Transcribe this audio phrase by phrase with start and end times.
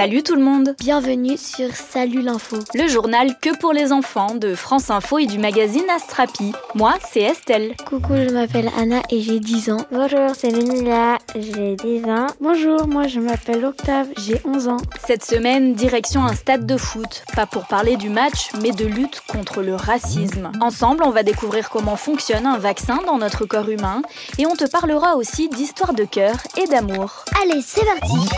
[0.00, 2.56] Salut tout le monde Bienvenue sur Salut l'info.
[2.72, 6.54] Le journal que pour les enfants de France Info et du magazine Astrapi.
[6.74, 7.74] Moi, c'est Estelle.
[7.86, 9.86] Coucou, je m'appelle Anna et j'ai 10 ans.
[9.92, 12.28] Bonjour, c'est Mila, j'ai 10 ans.
[12.40, 14.78] Bonjour, moi je m'appelle Octave, j'ai 11 ans.
[15.06, 17.22] Cette semaine, direction un stade de foot.
[17.36, 20.50] Pas pour parler du match, mais de lutte contre le racisme.
[20.62, 24.00] Ensemble, on va découvrir comment fonctionne un vaccin dans notre corps humain
[24.38, 27.26] et on te parlera aussi d'histoire de cœur et d'amour.
[27.42, 28.30] Allez, c'est parti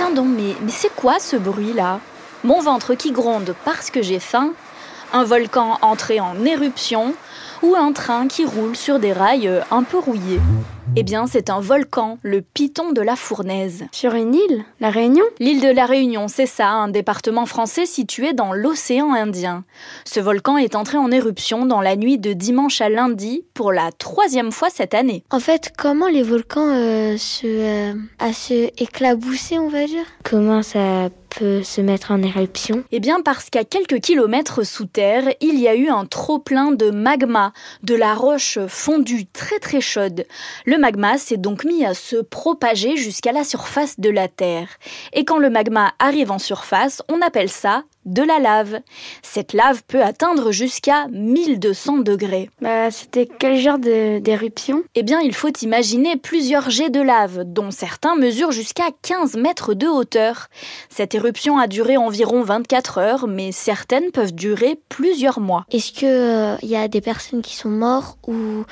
[0.00, 2.00] Tiens donc, mais, c'est quoi ce bruit-là?
[2.42, 4.54] Mon ventre qui gronde parce que j'ai faim
[5.12, 7.12] Un volcan entré en éruption
[7.62, 10.40] Ou un train qui roule sur des rails euh, un peu rouillés
[10.96, 13.84] eh bien, c'est un volcan, le Piton de la Fournaise.
[13.92, 15.24] Sur une île La Réunion?
[15.38, 19.64] L'île de la Réunion, c'est ça, un département français situé dans l'océan Indien.
[20.04, 23.92] Ce volcan est entré en éruption dans la nuit de dimanche à lundi pour la
[23.92, 25.24] troisième fois cette année.
[25.30, 30.04] En fait, comment les volcans euh, se, euh, à se éclabousser, on va dire?
[30.24, 32.82] Comment ça peut se mettre en éruption?
[32.90, 36.90] Eh bien parce qu'à quelques kilomètres sous terre, il y a eu un trop-plein de
[36.90, 37.52] magma,
[37.84, 40.26] de la roche fondue très très chaude.
[40.66, 44.68] Le magma s'est donc mis à se propager jusqu'à la surface de la Terre.
[45.12, 48.80] Et quand le magma arrive en surface, on appelle ça de la lave.
[49.22, 52.50] Cette lave peut atteindre jusqu'à 1200 degrés.
[52.60, 54.82] Bah, c'était quel genre d'éruption?
[54.94, 59.74] Eh bien, il faut imaginer plusieurs jets de lave, dont certains mesurent jusqu'à 15 mètres
[59.74, 60.48] de hauteur.
[60.88, 65.66] Cette éruption a duré environ 24 heures, mais certaines peuvent durer plusieurs mois.
[65.70, 68.64] Est-ce qu'il euh, y a des personnes qui sont mortes ou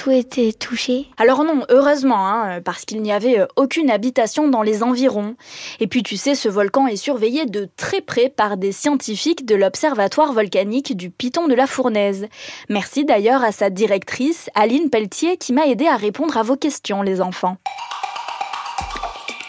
[0.00, 0.10] tout
[0.58, 5.36] touché Alors non, heureusement, hein, parce qu'il n'y avait euh, aucune habitation dans les environs.
[5.78, 9.54] Et puis tu sais, ce volcan est surveillé de très près par des scientifiques de
[9.54, 12.28] l'Observatoire volcanique du Piton de la Fournaise.
[12.70, 17.02] Merci d'ailleurs à sa directrice, Aline Pelletier, qui m'a aidé à répondre à vos questions,
[17.02, 17.58] les enfants.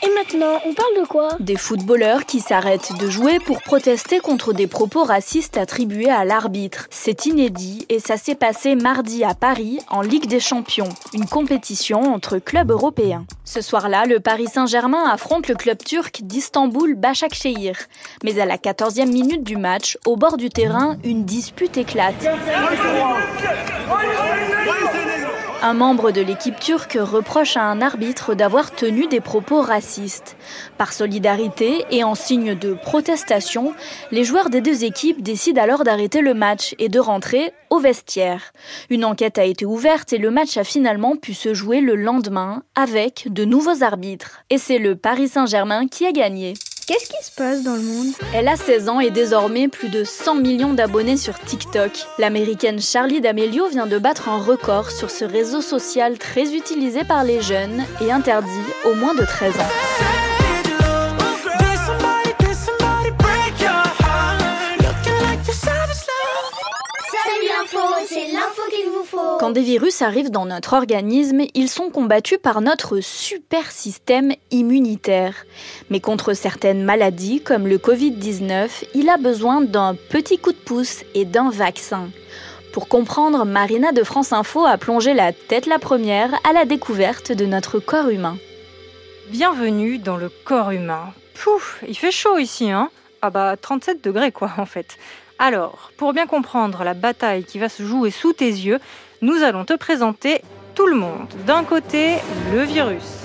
[0.04, 1.30] Et maintenant, on parle de quoi?
[1.40, 6.88] Des footballeurs qui s'arrêtent de jouer pour protester contre des propos racistes attribués à l'arbitre.
[6.90, 12.02] C'est inédit et ça s'est passé mardi à Paris en Ligue des Champions, une compétition
[12.02, 13.26] entre clubs européens.
[13.46, 17.76] Ce soir-là, le Paris Saint-Germain affronte le club turc d'Istanbul Başakşehir.
[18.24, 22.16] Mais à la 14e minute du match, au bord du terrain, une dispute éclate.
[25.64, 30.36] Un membre de l'équipe turque reproche à un arbitre d'avoir tenu des propos racistes.
[30.80, 33.76] Par solidarité et en signe de protestation,
[34.12, 38.54] les joueurs des deux équipes décident alors d'arrêter le match et de rentrer au vestiaire.
[38.90, 42.64] Une enquête a été ouverte et le match a finalement pu se jouer le lendemain
[42.74, 44.40] avec de nouveaux arbitres.
[44.50, 46.56] Et c'est le Paris Saint-Germain qui a gagné.
[46.92, 50.04] Qu'est-ce qui se passe dans le monde Elle a 16 ans et désormais plus de
[50.04, 51.92] 100 millions d'abonnés sur TikTok.
[52.20, 57.24] L'américaine Charlie D'Amelio vient de battre un record sur ce réseau social très utilisé par
[57.24, 58.50] les jeunes et interdit
[58.84, 60.11] aux moins de 13 ans.
[69.42, 75.34] Quand des virus arrivent dans notre organisme, ils sont combattus par notre super système immunitaire.
[75.90, 81.04] Mais contre certaines maladies, comme le Covid-19, il a besoin d'un petit coup de pouce
[81.16, 82.12] et d'un vaccin.
[82.72, 87.32] Pour comprendre, Marina de France Info a plongé la tête la première à la découverte
[87.32, 88.38] de notre corps humain.
[89.30, 91.16] Bienvenue dans le corps humain.
[91.34, 92.92] Pouf, il fait chaud ici, hein?
[93.24, 95.00] Ah bah 37 degrés quoi en fait.
[95.40, 98.80] Alors, pour bien comprendre la bataille qui va se jouer sous tes yeux,
[99.22, 100.42] nous allons te présenter
[100.74, 101.28] tout le monde.
[101.46, 102.16] D'un côté,
[102.54, 103.20] le virus.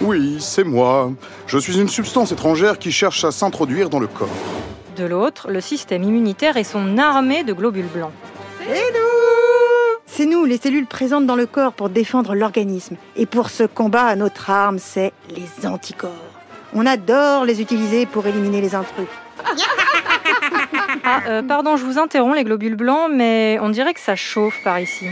[0.00, 1.12] Oui, c'est moi.
[1.46, 4.28] Je suis une substance étrangère qui cherche à s'introduire dans le corps.
[4.96, 8.12] De l'autre, le système immunitaire et son armée de globules blancs.
[8.58, 12.96] C'est nous C'est nous, les cellules présentes dans le corps pour défendre l'organisme.
[13.16, 16.10] Et pour ce combat, notre arme, c'est les anticorps.
[16.74, 19.06] On adore les utiliser pour éliminer les intrus.
[21.06, 24.60] Ah, euh, pardon, je vous interromps les globules blancs, mais on dirait que ça chauffe
[24.62, 25.06] par ici.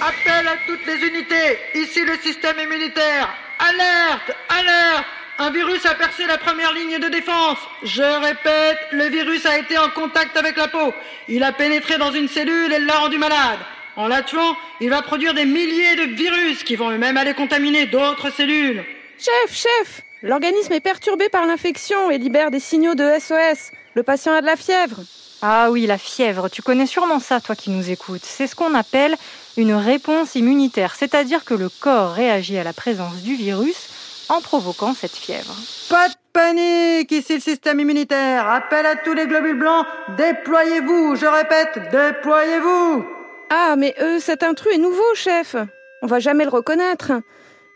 [0.00, 3.28] Appel à toutes les unités Ici le système immunitaire
[3.58, 5.04] Alerte Alerte
[5.38, 9.76] Un virus a percé la première ligne de défense Je répète, le virus a été
[9.76, 10.92] en contact avec la peau.
[11.28, 13.58] Il a pénétré dans une cellule et l'a rendu malade.
[13.96, 17.86] En la tuant, il va produire des milliers de virus qui vont eux-mêmes aller contaminer
[17.86, 18.82] d'autres cellules.
[19.18, 23.72] Chef, chef L'organisme est perturbé par l'infection et libère des signaux de SOS.
[24.00, 24.96] Le patient a de la fièvre.
[25.42, 28.24] Ah oui, la fièvre, tu connais sûrement ça, toi qui nous écoutes.
[28.24, 29.14] C'est ce qu'on appelle
[29.58, 34.94] une réponse immunitaire, c'est-à-dire que le corps réagit à la présence du virus en provoquant
[34.94, 35.54] cette fièvre.
[35.90, 38.48] Pas de panique, ici le système immunitaire.
[38.48, 39.84] Appel à tous les globules blancs,
[40.16, 43.04] déployez-vous, je répète, déployez-vous.
[43.50, 45.56] Ah, mais euh, cet intrus est nouveau, chef.
[46.00, 47.12] On va jamais le reconnaître.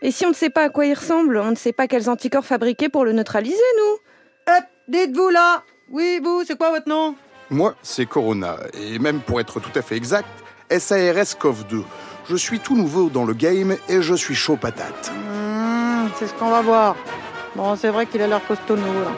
[0.01, 2.09] Et si on ne sait pas à quoi il ressemble, on ne sait pas quels
[2.09, 5.61] anticorps fabriquer pour le neutraliser, nous Hop, dites-vous là.
[5.91, 7.15] Oui, vous, c'est quoi votre nom?
[7.49, 10.27] Moi, c'est Corona, et même pour être tout à fait exact,
[10.71, 11.83] SARS-CoV-2.
[12.27, 15.11] Je suis tout nouveau dans le game et je suis chaud patate.
[15.13, 16.95] Mmh, C'est ce qu'on va voir.
[17.55, 19.11] Bon, c'est vrai qu'il a l'air costaud, nouveau, là.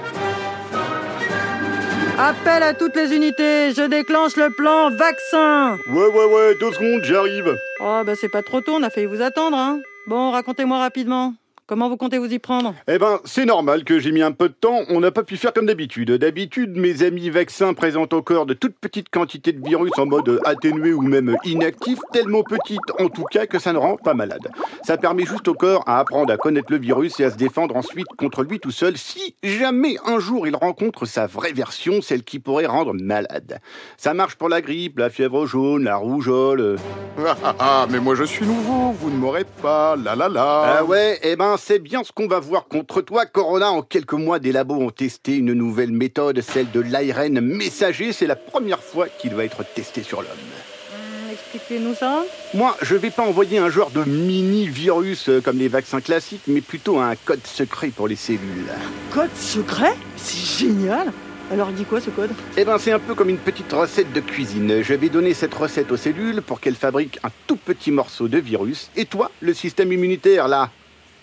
[2.19, 5.77] Appel à toutes les unités, je déclenche le plan vaccin.
[5.89, 7.55] Ouais, ouais, ouais, deux secondes, j'arrive.
[7.79, 9.79] Oh, bah c'est pas trop tôt, on a failli vous attendre, hein.
[10.07, 11.35] Bon, racontez-moi rapidement.
[11.67, 12.73] Comment vous comptez vous y prendre?
[12.87, 15.35] Eh ben, c'est normal que j'ai mis un peu de temps, on n'a pas pu
[15.35, 16.09] faire comme d'habitude.
[16.09, 20.39] D'habitude, mes amis vaccins présentent au corps de toutes petites quantités de virus en mode
[20.45, 24.47] atténué ou même inactif, tellement petites en tout cas que ça ne rend pas malade.
[24.83, 27.75] Ça permet juste au corps à apprendre à connaître le virus et à se défendre
[27.75, 32.23] ensuite contre lui tout seul si jamais un jour il rencontre sa vraie version, celle
[32.23, 33.59] qui pourrait rendre malade.
[33.97, 36.77] Ça marche pour la grippe, la fièvre jaune, la rougeole.
[37.19, 40.77] Ah, ah, ah, mais moi je suis nouveau, vous ne m'aurez pas, la la la.
[40.77, 43.71] Ah ouais, eh ben c'est bien ce qu'on va voir contre toi, Corona.
[43.71, 48.13] En quelques mois, des labos ont testé une nouvelle méthode, celle de l'ARN messager.
[48.13, 50.31] C'est la première fois qu'il va être testé sur l'homme.
[50.31, 52.23] Hum, Expliquez-nous ça.
[52.53, 56.61] Moi, je vais pas envoyer un genre de mini-virus euh, comme les vaccins classiques, mais
[56.61, 58.67] plutôt un code secret pour les cellules.
[59.11, 59.95] Code secret?
[60.15, 61.11] C'est génial
[61.51, 62.31] Alors, il dit quoi ce code?
[62.57, 64.81] Eh ben, c'est un peu comme une petite recette de cuisine.
[64.81, 68.37] Je vais donner cette recette aux cellules pour qu'elles fabriquent un tout petit morceau de
[68.37, 68.89] virus.
[68.95, 70.69] Et toi, le système immunitaire, là,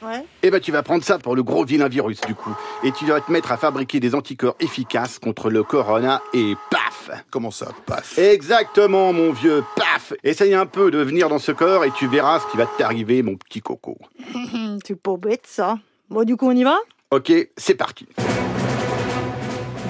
[0.05, 0.25] Ouais.
[0.43, 2.55] Eh ben, tu vas prendre ça pour le gros vilain virus, du coup.
[2.83, 7.11] Et tu vas te mettre à fabriquer des anticorps efficaces contre le corona et paf
[7.31, 8.19] Comment ça, paf?
[8.19, 12.41] Exactement, mon vieux, paf Essaye un peu de venir dans ce corps et tu verras
[12.41, 13.97] ce qui va t'arriver, mon petit coco.
[14.87, 15.79] c'est pas bête ça.
[16.11, 16.77] Bon, du coup, on y va?
[17.11, 18.07] Ok, c'est parti.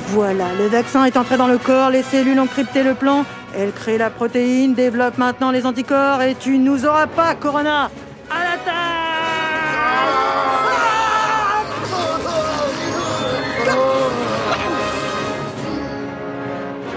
[0.08, 3.25] Voilà, le vaccin est entré dans le corps, les cellules ont crypté le plan,
[3.56, 7.90] elles créent la protéine, développent maintenant les anticorps et tu nous auras pas, Corona
[8.31, 8.94] À l'attaque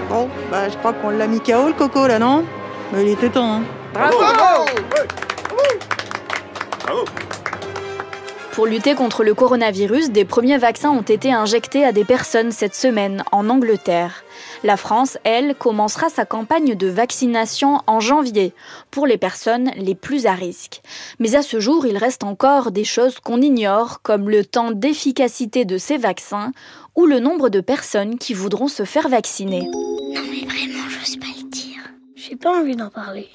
[0.08, 2.44] Bon, bah je crois qu'on l'a mis KO le coco là, non?
[2.92, 3.62] Mais il était temps, hein.
[3.92, 4.16] Bravo
[8.52, 12.74] Pour lutter contre le coronavirus, des premiers vaccins ont été injectés à des personnes cette
[12.74, 14.24] semaine en Angleterre.
[14.64, 18.52] La France, elle, commencera sa campagne de vaccination en janvier
[18.90, 20.82] pour les personnes les plus à risque.
[21.20, 25.64] Mais à ce jour, il reste encore des choses qu'on ignore, comme le temps d'efficacité
[25.64, 26.52] de ces vaccins
[26.96, 29.62] ou le nombre de personnes qui voudront se faire vacciner.
[29.62, 31.78] Non mais vraiment, j'ose pas le dire.
[32.16, 33.28] J'ai pas envie d'en parler.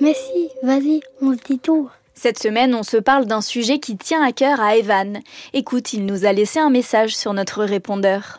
[0.00, 1.88] Mais si, vas-y, on se dit tout.
[2.14, 5.20] Cette semaine, on se parle d'un sujet qui tient à cœur à Evan.
[5.54, 8.36] Écoute, il nous a laissé un message sur notre répondeur.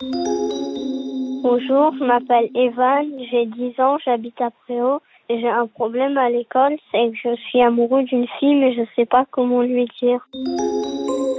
[1.44, 6.78] Bonjour, je m'appelle Evan, j'ai 10 ans, j'habite à Préau j'ai un problème à l'école,
[6.92, 10.26] c'est que je suis amoureux d'une fille mais je sais pas comment lui dire.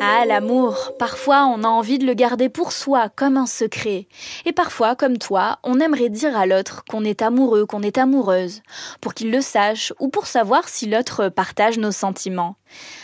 [0.00, 0.93] Ah, l'amour.
[0.99, 4.06] Parfois, on a envie de le garder pour soi, comme un secret.
[4.44, 8.62] Et parfois, comme toi, on aimerait dire à l'autre qu'on est amoureux, qu'on est amoureuse,
[9.00, 12.57] pour qu'il le sache ou pour savoir si l'autre partage nos sentiments.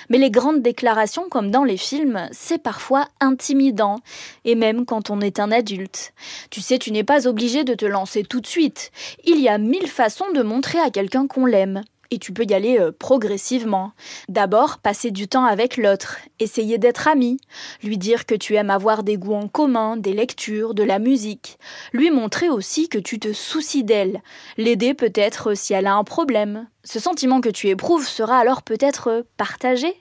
[0.08, 4.00] Mais les grandes déclarations, comme dans les films, c'est parfois intimidant,
[4.44, 6.12] et même quand on est un adulte.
[6.50, 8.90] Tu sais, tu n'es pas obligé de te lancer tout de suite.
[9.24, 11.82] Il y a mille façons de montrer à quelqu'un qu'on l'aime.
[12.10, 13.92] Et tu peux y aller euh, progressivement.
[14.28, 17.38] D'abord, passer du temps avec l'autre, essayer d'être ami,
[17.82, 21.58] lui dire que tu aimes avoir des goûts en commun, des lectures, de la musique,
[21.92, 24.22] lui montrer aussi que tu te soucies d'elle,
[24.56, 26.66] l'aider peut-être si elle a un problème.
[26.82, 29.94] Ce sentiment que tu éprouves sera alors peut-être partagé.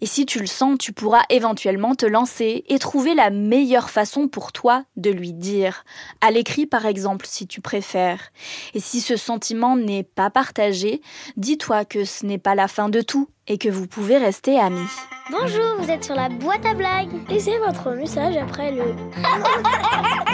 [0.00, 4.28] Et si tu le sens, tu pourras éventuellement te lancer et trouver la meilleure façon
[4.28, 5.84] pour toi de lui dire.
[6.20, 8.30] À l'écrit par exemple, si tu préfères.
[8.74, 11.00] Et si ce sentiment n'est pas partagé,
[11.36, 14.88] dis-toi que ce n'est pas la fin de tout et que vous pouvez rester amis.
[15.30, 17.28] Bonjour, vous êtes sur la boîte à blagues.
[17.28, 18.84] Laissez votre message après le.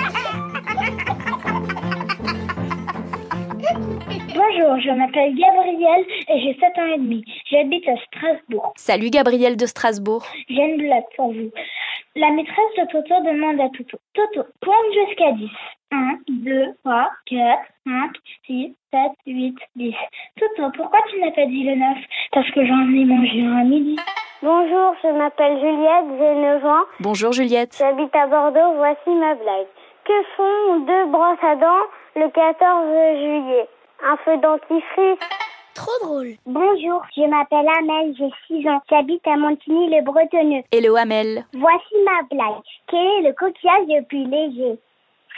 [4.46, 7.24] Bonjour, je m'appelle Gabriel et j'ai 7 ans et demi.
[7.50, 8.72] J'habite à Strasbourg.
[8.76, 10.24] Salut Gabriel de Strasbourg.
[10.48, 11.50] J'ai une blague pour vous.
[12.16, 13.96] La maîtresse de Toto demande à Toto.
[14.12, 15.50] Toto, compte jusqu'à 10.
[15.92, 18.10] 1, 2, 3, 4, 5,
[18.46, 19.94] 6, 7, 8, 10.
[20.38, 21.98] Toto, pourquoi tu n'as pas dit le 9
[22.32, 23.96] Parce que j'en ai mangé un à midi.
[24.42, 26.84] Bonjour, je m'appelle Juliette, j'ai 9 ans.
[27.00, 27.76] Bonjour Juliette.
[27.78, 29.68] J'habite à Bordeaux, voici ma blague.
[30.04, 31.86] Que font deux brosses à dents
[32.16, 33.68] le 14 juillet?
[34.06, 35.18] Un feu dentifrice
[35.74, 36.34] Trop drôle.
[36.44, 38.82] Bonjour, je m'appelle Amel, j'ai 6 ans.
[38.90, 40.62] J'habite à Montigny-le-Bretonneux.
[40.70, 41.44] Hello Amel.
[41.54, 42.62] Voici ma blague.
[42.86, 44.78] Quel est le coquillage le plus léger?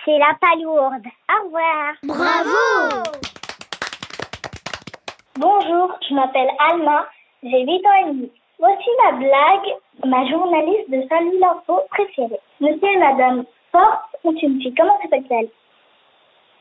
[0.05, 1.07] C'est la palourde.
[1.31, 1.95] Au revoir.
[2.03, 3.03] Bravo
[5.37, 7.07] Bonjour, je m'appelle Alma,
[7.45, 8.33] j'ai 8 ans et demi.
[8.59, 12.41] Voici ma blague, ma journaliste de Salut l'Info préférée.
[12.61, 15.49] Monsieur et Madame Forte ont une fille, comment s'appelle-t-elle?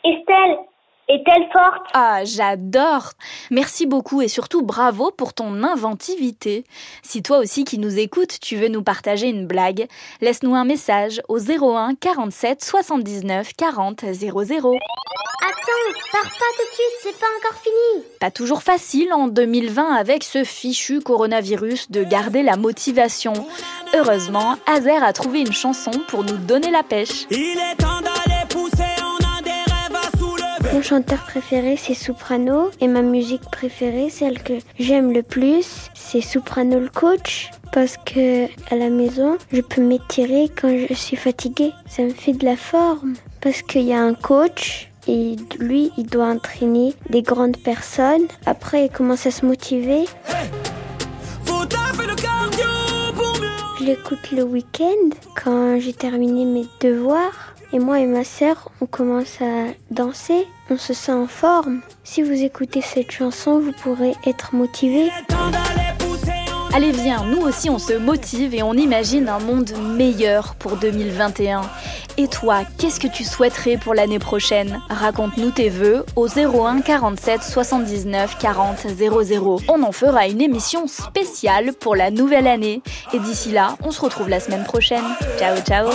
[0.03, 0.59] Estelle,
[1.07, 3.11] est-elle forte Ah, j'adore
[3.51, 6.63] Merci beaucoup et surtout bravo pour ton inventivité.
[7.03, 9.87] Si toi aussi qui nous écoutes, tu veux nous partager une blague,
[10.21, 14.75] laisse-nous un message au 01 47 79 40 00.
[15.41, 18.03] Attends, pars pas tout de suite, c'est pas encore fini.
[18.19, 23.33] Pas toujours facile en 2020 avec ce fichu coronavirus de garder la motivation.
[23.93, 27.27] Heureusement, Azer a trouvé une chanson pour nous donner la pêche.
[27.29, 27.84] Il est
[30.75, 32.69] Mon chanteur préféré, c'est Soprano.
[32.81, 37.49] Et ma musique préférée, celle que j'aime le plus, c'est Soprano le coach.
[37.71, 41.71] Parce que à la maison, je peux m'étirer quand je suis fatiguée.
[41.87, 43.13] Ça me fait de la forme.
[43.39, 48.27] Parce qu'il y a un coach et lui, il doit entraîner des grandes personnes.
[48.45, 50.03] Après, il commence à se motiver.
[53.79, 57.54] Je l'écoute le week-end quand j'ai terminé mes devoirs.
[57.75, 60.47] Et moi et ma sœur, on commence à danser.
[60.69, 61.81] On se sent en forme.
[62.05, 65.09] Si vous écoutez cette chanson, vous pourrez être motivé.
[66.73, 71.63] Allez viens, nous aussi on se motive et on imagine un monde meilleur pour 2021.
[72.15, 74.79] Et toi, qu'est-ce que tu souhaiterais pour l'année prochaine?
[74.89, 79.59] Raconte-nous tes vœux au 01 47 79 40 00.
[79.67, 82.81] On en fera une émission spéciale pour la nouvelle année.
[83.11, 85.03] Et d'ici là, on se retrouve la semaine prochaine.
[85.37, 85.89] Ciao ciao